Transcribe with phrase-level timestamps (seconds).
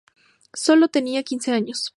[0.55, 1.89] Sólo tenía quince años.